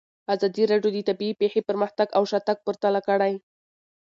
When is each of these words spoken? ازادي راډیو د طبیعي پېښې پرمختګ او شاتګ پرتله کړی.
ازادي 0.33 0.63
راډیو 0.71 0.91
د 0.95 0.99
طبیعي 1.09 1.33
پېښې 1.41 1.61
پرمختګ 1.69 2.07
او 2.17 2.23
شاتګ 2.31 2.57
پرتله 2.65 2.99
کړی. 3.07 3.33